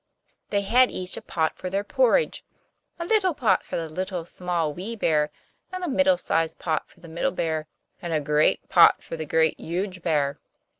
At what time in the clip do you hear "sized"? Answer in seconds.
6.17-6.57